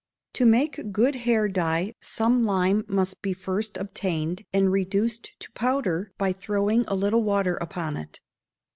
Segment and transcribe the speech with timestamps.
[0.33, 6.11] To make good hair dye some lime must be first obtained, and reduced to powder
[6.17, 8.19] by throwing a little water upon it.